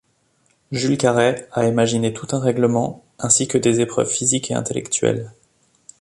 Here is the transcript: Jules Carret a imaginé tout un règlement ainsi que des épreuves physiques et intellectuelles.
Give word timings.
Jules 0.71 0.97
Carret 0.97 1.47
a 1.51 1.67
imaginé 1.67 2.11
tout 2.11 2.25
un 2.31 2.39
règlement 2.39 3.05
ainsi 3.19 3.47
que 3.47 3.59
des 3.59 3.81
épreuves 3.81 4.09
physiques 4.09 4.49
et 4.49 4.55
intellectuelles. 4.55 5.31